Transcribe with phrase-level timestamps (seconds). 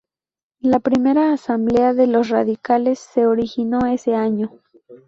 [0.61, 4.51] La primera asamblea de los radicales se originó ese año.